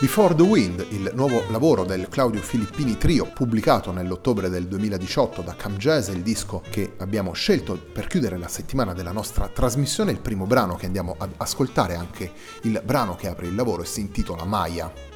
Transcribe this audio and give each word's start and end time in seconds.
Before 0.00 0.34
the 0.34 0.42
Wind, 0.42 0.86
il 0.92 1.12
nuovo 1.14 1.42
lavoro 1.50 1.84
del 1.84 2.08
Claudio 2.08 2.40
Filippini 2.40 2.96
Trio, 2.96 3.26
pubblicato 3.26 3.92
nell'ottobre 3.92 4.48
del 4.48 4.66
2018 4.66 5.42
da 5.42 5.54
Cam 5.54 5.76
Jazz, 5.76 6.08
il 6.08 6.22
disco 6.22 6.62
che 6.70 6.94
abbiamo 6.96 7.34
scelto 7.34 7.76
per 7.76 8.06
chiudere 8.06 8.38
la 8.38 8.48
settimana 8.48 8.94
della 8.94 9.12
nostra 9.12 9.48
trasmissione. 9.48 10.12
Il 10.12 10.20
primo 10.20 10.46
brano 10.46 10.76
che 10.76 10.86
andiamo 10.86 11.16
ad 11.18 11.32
ascoltare, 11.36 11.96
anche 11.96 12.32
il 12.62 12.80
brano 12.82 13.14
che 13.14 13.28
apre 13.28 13.48
il 13.48 13.54
lavoro, 13.54 13.82
e 13.82 13.84
si 13.84 14.00
intitola 14.00 14.46
Maya. 14.46 15.09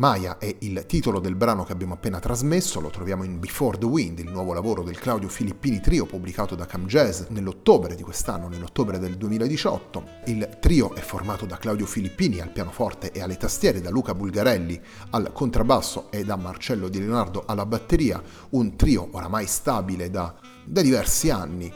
Maya 0.00 0.38
è 0.38 0.56
il 0.60 0.86
titolo 0.86 1.20
del 1.20 1.34
brano 1.34 1.62
che 1.62 1.72
abbiamo 1.72 1.92
appena 1.92 2.20
trasmesso, 2.20 2.80
lo 2.80 2.88
troviamo 2.88 3.22
in 3.22 3.38
Before 3.38 3.76
the 3.76 3.84
Wind, 3.84 4.18
il 4.20 4.30
nuovo 4.30 4.54
lavoro 4.54 4.82
del 4.82 4.98
Claudio 4.98 5.28
Filippini 5.28 5.78
Trio 5.78 6.06
pubblicato 6.06 6.54
da 6.54 6.64
Cam 6.64 6.86
Jazz 6.86 7.24
nell'ottobre 7.28 7.94
di 7.96 8.02
quest'anno, 8.02 8.48
nell'ottobre 8.48 8.98
del 8.98 9.18
2018. 9.18 10.04
Il 10.24 10.56
trio 10.58 10.94
è 10.94 11.00
formato 11.00 11.44
da 11.44 11.58
Claudio 11.58 11.84
Filippini 11.84 12.40
al 12.40 12.48
pianoforte 12.48 13.12
e 13.12 13.20
alle 13.20 13.36
tastiere, 13.36 13.82
da 13.82 13.90
Luca 13.90 14.14
Bulgarelli 14.14 14.80
al 15.10 15.32
contrabbasso 15.34 16.10
e 16.10 16.24
da 16.24 16.36
Marcello 16.36 16.88
Di 16.88 16.98
Leonardo 16.98 17.44
alla 17.46 17.66
batteria, 17.66 18.22
un 18.52 18.76
trio 18.76 19.06
oramai 19.12 19.44
stabile 19.46 20.08
da, 20.08 20.34
da 20.64 20.80
diversi 20.80 21.28
anni 21.28 21.70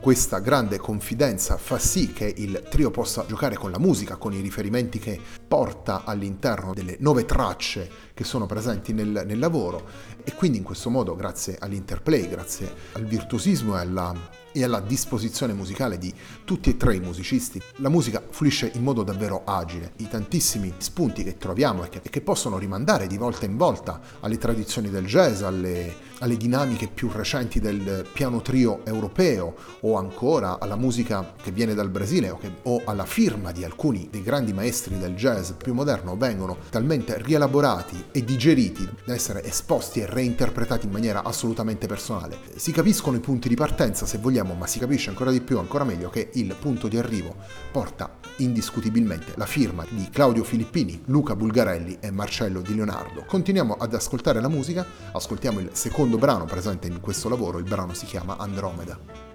questa 0.00 0.38
grande 0.38 0.78
confidenza 0.78 1.58
fa 1.58 1.78
sì 1.78 2.12
che 2.12 2.32
il 2.38 2.64
trio 2.70 2.90
possa 2.90 3.26
giocare 3.26 3.56
con 3.56 3.70
la 3.70 3.78
musica, 3.78 4.16
con 4.16 4.32
i 4.32 4.40
riferimenti 4.40 4.98
che 4.98 5.20
porta 5.46 6.04
all'interno 6.04 6.72
delle 6.72 6.96
nove 7.00 7.26
tracce 7.26 7.90
che 8.14 8.24
sono 8.24 8.46
presenti 8.46 8.94
nel, 8.94 9.24
nel 9.26 9.38
lavoro. 9.38 9.86
E 10.24 10.32
quindi 10.34 10.56
in 10.56 10.64
questo 10.64 10.88
modo, 10.88 11.14
grazie 11.14 11.58
all'interplay, 11.58 12.28
grazie 12.28 12.72
al 12.92 13.04
virtuosismo 13.04 13.76
e 13.76 13.80
alla, 13.80 14.14
e 14.52 14.64
alla 14.64 14.80
disposizione 14.80 15.52
musicale 15.52 15.98
di 15.98 16.12
tutti 16.44 16.70
e 16.70 16.76
tre 16.76 16.96
i 16.96 17.00
musicisti, 17.00 17.60
la 17.76 17.88
musica 17.88 18.22
fluisce 18.28 18.70
in 18.74 18.82
modo 18.82 19.02
davvero 19.02 19.42
agile. 19.44 19.92
I 19.96 20.08
tantissimi 20.08 20.74
spunti 20.78 21.22
che 21.22 21.36
troviamo 21.36 21.84
e 21.84 21.88
che, 21.88 22.00
e 22.02 22.10
che 22.10 22.20
possono 22.20 22.58
rimandare 22.58 23.06
di 23.06 23.16
volta 23.16 23.44
in 23.44 23.56
volta 23.56 24.00
alle 24.20 24.38
tradizioni 24.38 24.90
del 24.90 25.06
jazz, 25.06 25.42
alle 25.42 26.08
alle 26.20 26.36
dinamiche 26.36 26.88
più 26.88 27.10
recenti 27.12 27.60
del 27.60 28.06
piano 28.12 28.40
trio 28.40 28.84
europeo 28.84 29.54
o 29.80 29.96
ancora 29.96 30.58
alla 30.58 30.76
musica 30.76 31.34
che 31.40 31.50
viene 31.50 31.74
dal 31.74 31.90
Brasile 31.90 32.30
o, 32.30 32.38
che, 32.38 32.50
o, 32.62 32.82
alla 32.84 33.04
firma 33.04 33.52
di 33.52 33.64
alcuni 33.64 34.08
dei 34.10 34.22
grandi 34.22 34.52
maestri 34.52 34.98
del 34.98 35.14
jazz 35.14 35.50
più 35.52 35.74
moderno 35.74 36.16
vengono 36.16 36.58
talmente 36.70 37.20
rielaborati 37.22 38.06
e 38.12 38.24
digeriti 38.24 38.88
da 39.04 39.14
essere 39.14 39.44
esposti 39.44 40.00
e 40.00 40.06
reinterpretati 40.06 40.86
in 40.86 40.92
maniera 40.92 41.24
assolutamente 41.24 41.86
personale. 41.86 42.38
Si 42.56 42.72
capiscono 42.72 43.16
i 43.16 43.20
punti 43.20 43.48
di 43.48 43.54
partenza 43.54 44.06
se 44.06 44.18
vogliamo, 44.18 44.39
ma 44.44 44.66
si 44.66 44.78
capisce 44.78 45.10
ancora 45.10 45.30
di 45.30 45.40
più, 45.40 45.58
ancora 45.58 45.84
meglio 45.84 46.10
che 46.10 46.30
il 46.34 46.54
punto 46.58 46.88
di 46.88 46.96
arrivo 46.96 47.36
porta 47.70 48.18
indiscutibilmente 48.36 49.34
la 49.36 49.46
firma 49.46 49.84
di 49.88 50.08
Claudio 50.10 50.44
Filippini, 50.44 51.02
Luca 51.06 51.36
Bulgarelli 51.36 51.98
e 52.00 52.10
Marcello 52.10 52.60
Di 52.60 52.74
Leonardo. 52.74 53.24
Continuiamo 53.26 53.74
ad 53.74 53.94
ascoltare 53.94 54.40
la 54.40 54.48
musica, 54.48 54.84
ascoltiamo 55.12 55.60
il 55.60 55.70
secondo 55.72 56.18
brano 56.18 56.44
presente 56.44 56.86
in 56.86 57.00
questo 57.00 57.28
lavoro, 57.28 57.58
il 57.58 57.64
brano 57.64 57.94
si 57.94 58.06
chiama 58.06 58.36
Andromeda. 58.36 59.29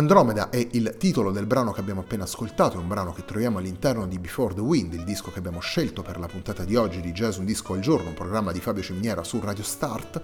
Andromeda 0.00 0.48
è 0.48 0.66
il 0.72 0.94
titolo 0.96 1.30
del 1.30 1.44
brano 1.44 1.72
che 1.72 1.80
abbiamo 1.80 2.00
appena 2.00 2.24
ascoltato, 2.24 2.78
è 2.78 2.80
un 2.80 2.88
brano 2.88 3.12
che 3.12 3.26
troviamo 3.26 3.58
all'interno 3.58 4.06
di 4.06 4.18
Before 4.18 4.54
the 4.54 4.62
Wind, 4.62 4.94
il 4.94 5.04
disco 5.04 5.30
che 5.30 5.38
abbiamo 5.38 5.60
scelto 5.60 6.00
per 6.00 6.18
la 6.18 6.26
puntata 6.26 6.64
di 6.64 6.74
oggi 6.74 7.02
di 7.02 7.12
Jazz 7.12 7.36
Un 7.36 7.44
Disco 7.44 7.74
al 7.74 7.80
Giorno, 7.80 8.08
un 8.08 8.14
programma 8.14 8.50
di 8.50 8.60
Fabio 8.60 8.82
Ciminiera 8.82 9.22
su 9.22 9.38
Radio 9.40 9.62
Start. 9.62 10.22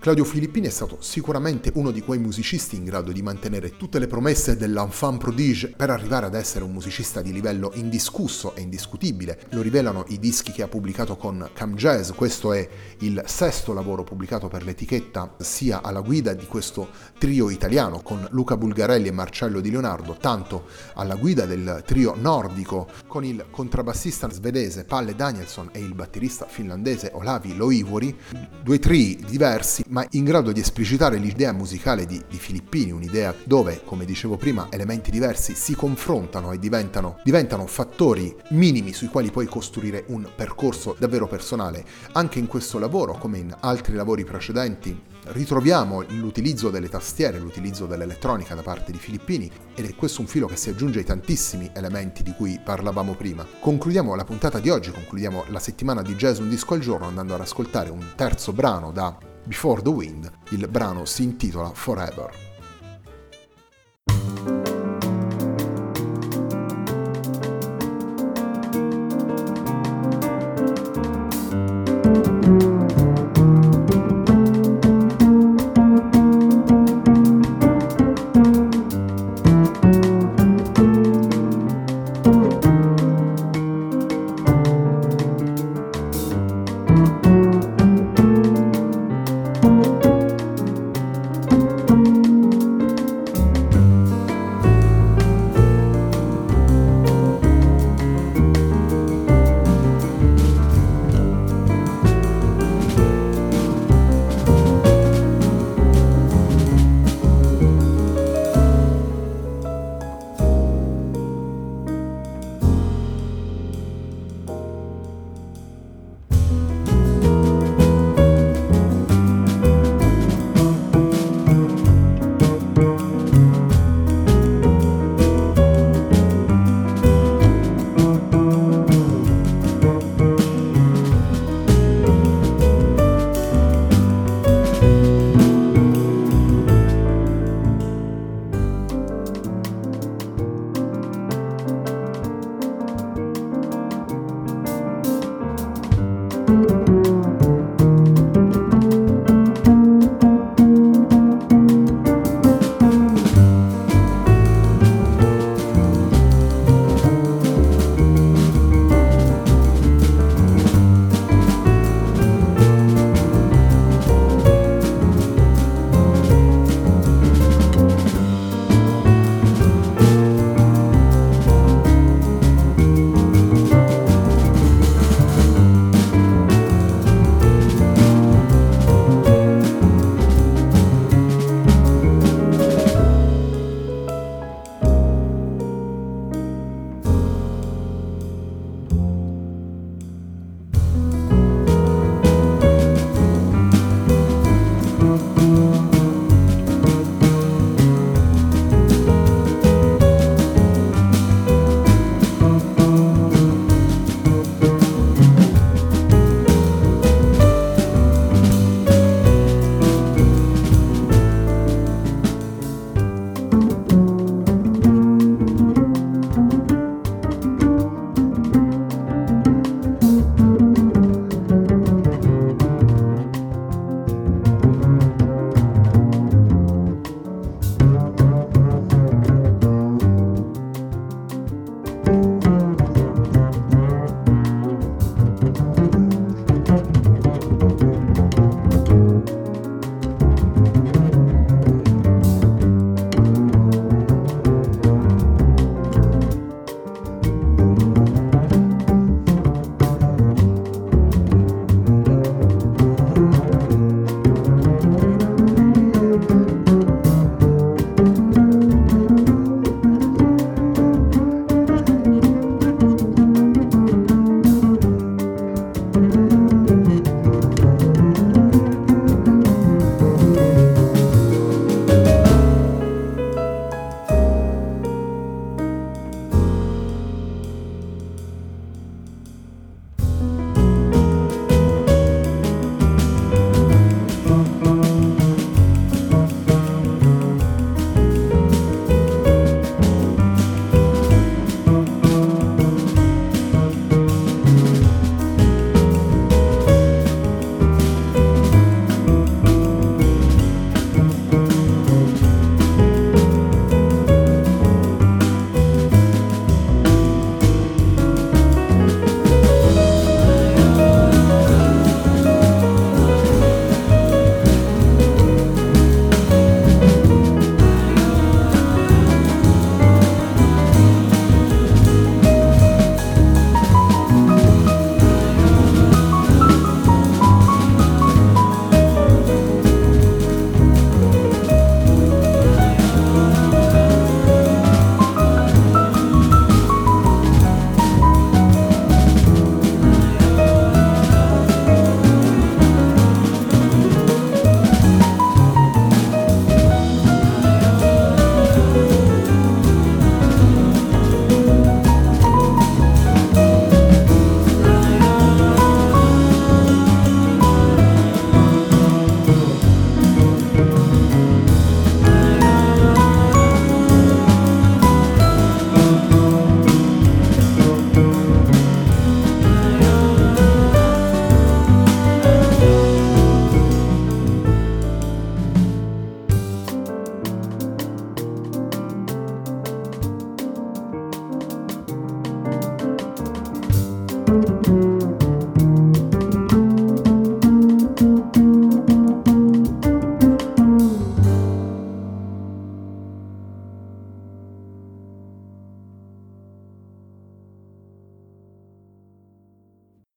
Claudio 0.00 0.22
Filippini 0.22 0.68
è 0.68 0.70
stato 0.70 0.98
sicuramente 1.00 1.72
uno 1.74 1.90
di 1.90 2.02
quei 2.02 2.20
musicisti 2.20 2.76
in 2.76 2.84
grado 2.84 3.10
di 3.10 3.20
mantenere 3.20 3.76
tutte 3.76 3.98
le 3.98 4.06
promesse 4.06 4.56
dell'enfant 4.56 5.18
prodige 5.18 5.74
per 5.76 5.90
arrivare 5.90 6.26
ad 6.26 6.36
essere 6.36 6.62
un 6.62 6.70
musicista 6.70 7.20
di 7.20 7.32
livello 7.32 7.72
indiscusso 7.74 8.54
e 8.54 8.60
indiscutibile. 8.60 9.40
Lo 9.50 9.60
rivelano 9.60 10.04
i 10.08 10.20
dischi 10.20 10.52
che 10.52 10.62
ha 10.62 10.68
pubblicato 10.68 11.16
con 11.16 11.50
Cam 11.52 11.74
Jazz, 11.74 12.12
questo 12.12 12.52
è 12.52 12.66
il 13.00 13.24
sesto 13.26 13.72
lavoro 13.72 14.04
pubblicato 14.04 14.46
per 14.46 14.62
l'etichetta 14.62 15.34
sia 15.38 15.82
alla 15.82 16.00
guida 16.00 16.32
di 16.32 16.46
questo 16.46 16.90
trio 17.18 17.50
italiano 17.50 18.00
con 18.00 18.24
Luca 18.30 18.56
Bulgarelli 18.56 19.08
e 19.08 19.12
Marcello 19.12 19.58
Di 19.58 19.72
Leonardo, 19.72 20.16
tanto 20.20 20.66
alla 20.94 21.16
guida 21.16 21.44
del 21.44 21.82
trio 21.84 22.14
nordico 22.16 22.86
con 23.08 23.24
il 23.24 23.46
contrabbassista 23.50 24.30
svedese 24.30 24.84
Palle 24.84 25.16
Danielson 25.16 25.70
e 25.72 25.80
il 25.80 25.94
batterista 25.94 26.46
finlandese 26.46 27.10
Olavi 27.14 27.56
Loivori, 27.56 28.16
due 28.62 28.78
tri 28.78 29.16
diversi 29.26 29.86
ma 29.88 30.06
in 30.12 30.24
grado 30.24 30.52
di 30.52 30.60
esplicitare 30.60 31.18
l'idea 31.18 31.52
musicale 31.52 32.06
di, 32.06 32.22
di, 32.28 32.38
Filippini, 32.38 32.90
un'idea 32.90 33.34
dove, 33.44 33.82
come 33.84 34.04
dicevo 34.04 34.36
prima, 34.36 34.68
elementi 34.70 35.10
diversi 35.10 35.54
si 35.54 35.74
confrontano 35.74 36.52
e 36.52 36.58
diventano, 36.58 37.20
diventano 37.24 37.66
fattori 37.66 38.34
minimi 38.50 38.92
sui 38.92 39.08
quali 39.08 39.30
puoi 39.30 39.46
costruire 39.46 40.04
un 40.08 40.28
percorso 40.34 40.96
davvero 40.98 41.26
personale. 41.26 41.84
Anche 42.12 42.38
in 42.38 42.46
questo 42.46 42.78
lavoro, 42.78 43.14
come 43.14 43.38
in 43.38 43.54
altri 43.60 43.94
lavori 43.94 44.24
precedenti, 44.24 45.00
ritroviamo 45.28 46.04
l'utilizzo 46.08 46.70
delle 46.70 46.88
tastiere, 46.88 47.38
l'utilizzo 47.38 47.86
dell'elettronica 47.86 48.54
da 48.54 48.62
parte 48.62 48.92
di 48.92 48.98
Filippini 48.98 49.50
ed 49.74 49.86
è 49.86 49.94
questo 49.94 50.20
un 50.20 50.26
filo 50.26 50.46
che 50.46 50.56
si 50.56 50.70
aggiunge 50.70 51.00
ai 51.00 51.04
tantissimi 51.04 51.70
elementi 51.74 52.22
di 52.22 52.32
cui 52.32 52.60
parlavamo 52.62 53.14
prima. 53.14 53.46
Concludiamo 53.60 54.14
la 54.14 54.24
puntata 54.24 54.58
di 54.58 54.70
oggi, 54.70 54.90
concludiamo 54.90 55.44
la 55.48 55.58
settimana 55.58 56.02
di 56.02 56.14
Jazz 56.14 56.38
Un 56.38 56.48
Disco 56.48 56.74
al 56.74 56.80
Giorno 56.80 57.06
andando 57.06 57.34
ad 57.34 57.40
ascoltare 57.40 57.90
un 57.90 58.04
terzo 58.14 58.52
brano 58.52 58.90
da 58.92 59.27
Before 59.44 59.82
the 59.82 59.88
Wind, 59.88 60.30
il 60.50 60.68
brano 60.68 61.04
si 61.04 61.22
intitola 61.22 61.70
Forever. 61.70 62.47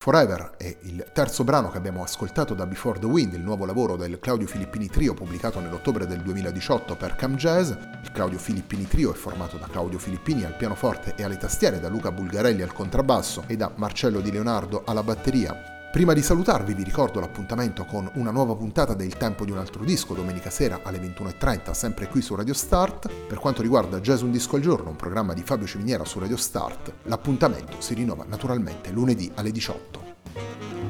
Forever 0.02 0.54
è 0.56 0.78
il 0.80 1.06
terzo 1.12 1.44
brano 1.44 1.70
che 1.70 1.76
abbiamo 1.76 2.02
ascoltato 2.02 2.54
da 2.54 2.66
Before 2.66 2.98
the 2.98 3.06
Wind, 3.06 3.34
il 3.34 3.40
nuovo 3.40 3.64
lavoro 3.64 3.94
del 3.94 4.18
Claudio 4.18 4.48
Filippini 4.48 4.88
Trio 4.88 5.14
pubblicato 5.14 5.60
nell'ottobre 5.60 6.08
del 6.08 6.22
2018 6.22 6.96
per 6.96 7.14
Cam 7.14 7.36
Jazz. 7.36 7.70
Il 7.70 8.10
Claudio 8.10 8.40
Filippini 8.40 8.88
Trio 8.88 9.12
è 9.12 9.14
formato 9.14 9.58
da 9.58 9.68
Claudio 9.68 10.00
Filippini 10.00 10.42
al 10.42 10.56
pianoforte 10.56 11.14
e 11.14 11.22
alle 11.22 11.36
tastiere, 11.36 11.78
da 11.78 11.88
Luca 11.88 12.10
Bulgarelli 12.10 12.62
al 12.62 12.72
contrabbasso 12.72 13.44
e 13.46 13.56
da 13.56 13.70
Marcello 13.76 14.18
Di 14.18 14.32
Leonardo 14.32 14.82
alla 14.84 15.04
batteria. 15.04 15.81
Prima 15.92 16.14
di 16.14 16.22
salutarvi 16.22 16.72
vi 16.72 16.84
ricordo 16.84 17.20
l'appuntamento 17.20 17.84
con 17.84 18.10
una 18.14 18.30
nuova 18.30 18.56
puntata 18.56 18.94
del 18.94 19.18
Tempo 19.18 19.44
di 19.44 19.50
un 19.50 19.58
altro 19.58 19.84
disco 19.84 20.14
domenica 20.14 20.48
sera 20.48 20.80
alle 20.82 20.98
21.30 20.98 21.72
sempre 21.72 22.08
qui 22.08 22.22
su 22.22 22.34
Radio 22.34 22.54
Start. 22.54 23.10
Per 23.28 23.38
quanto 23.38 23.60
riguarda 23.60 24.00
Jazz 24.00 24.22
un 24.22 24.30
disco 24.30 24.56
al 24.56 24.62
giorno, 24.62 24.88
un 24.88 24.96
programma 24.96 25.34
di 25.34 25.42
Fabio 25.42 25.66
Ciminiera 25.66 26.06
su 26.06 26.18
Radio 26.18 26.38
Start, 26.38 26.94
l'appuntamento 27.02 27.78
si 27.82 27.92
rinnova 27.92 28.24
naturalmente 28.26 28.90
lunedì 28.90 29.30
alle 29.34 29.52
18. 29.52 30.81